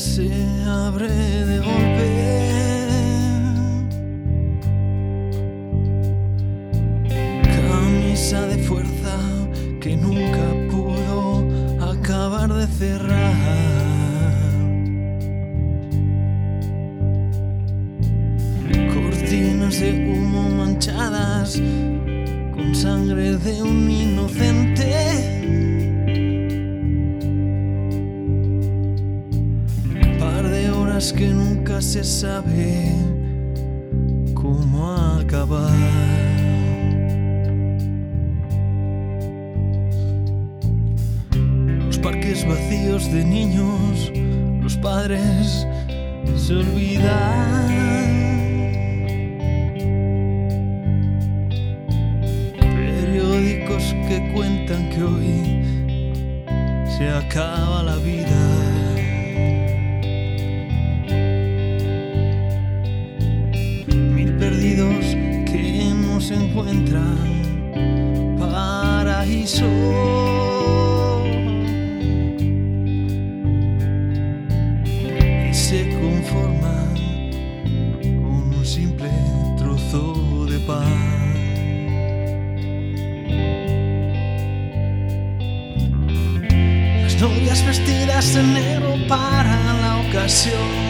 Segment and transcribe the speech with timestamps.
[0.00, 0.30] se
[0.66, 2.08] abre de golpe.
[7.42, 9.18] Camisa de fuerza
[9.78, 11.46] que nunca pudo
[11.92, 13.34] acabar de cerrar.
[18.94, 21.60] Cortinas de humo manchadas
[22.54, 23.99] con sangre de un niño.
[31.90, 32.94] Se sabe
[34.34, 35.72] cómo acabar.
[41.86, 44.12] Los parques vacíos de niños,
[44.62, 45.66] los padres
[46.36, 47.66] se olvidan.
[52.60, 58.19] Periódicos que cuentan que hoy se acaba la vida.
[66.50, 69.66] Encuentran paraíso.
[75.48, 76.94] y se conforman
[78.22, 79.10] con un simple
[79.58, 81.10] trozo de pan.
[87.02, 90.89] Las novias vestidas de negro para la ocasión.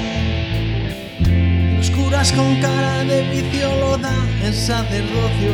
[2.20, 5.52] Con cara de vicio lo da el sacerdocio.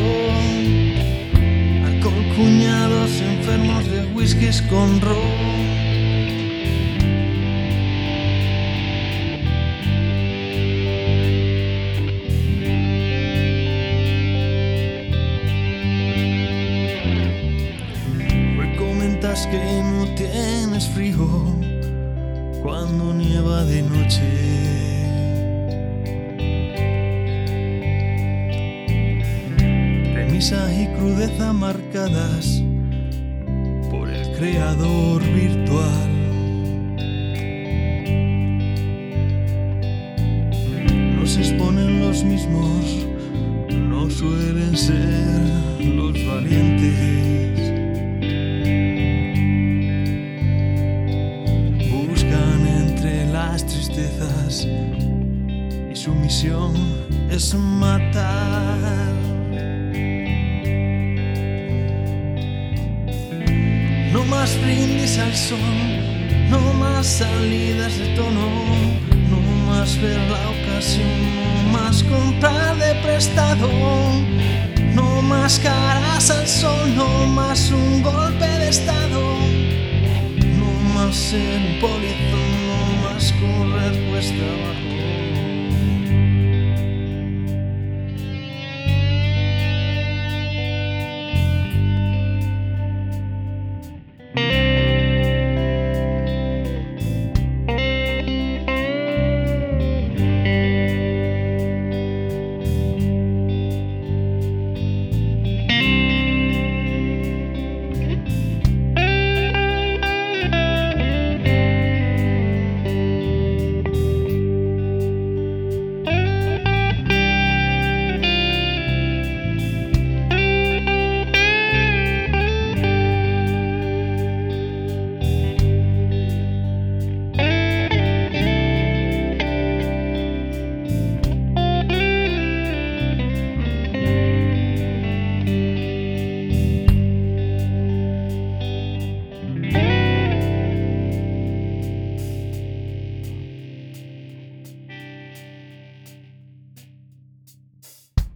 [1.86, 5.76] Alcohol cuñados enfermos de whiskies con ron.
[19.50, 21.28] Que no tienes frío
[22.62, 24.95] cuando nieva de noche.
[30.36, 32.62] Premisa y crudeza marcadas
[33.90, 36.10] por el creador virtual.
[41.16, 43.06] No se exponen los mismos,
[43.70, 45.40] no suelen ser
[45.80, 47.72] los valientes.
[52.10, 54.68] buscan entre las tristezas
[55.90, 56.74] y su misión
[57.30, 59.25] es matar.
[64.28, 65.58] Más brindis al sol,
[66.50, 68.48] no más salidas de tono,
[69.30, 73.68] no más ver la ocasión, no más comprar de prestado,
[74.94, 79.22] no más caras al sol, no más un golpe de estado.
[80.58, 84.95] No más ser un polizón, no más correr cuesta abajo.